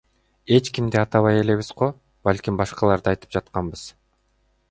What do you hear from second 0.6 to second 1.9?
кимди атабай элебиз го,